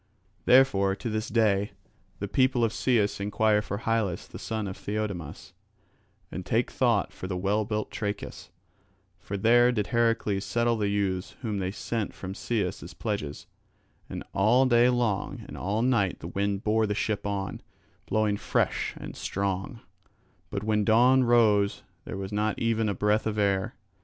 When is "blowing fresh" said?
18.07-18.95